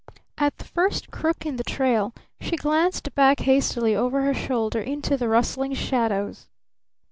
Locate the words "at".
0.39-0.57